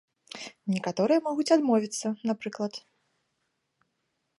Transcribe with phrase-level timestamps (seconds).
[0.75, 2.73] Некаторыя могуць адмовіцца, напрыклад.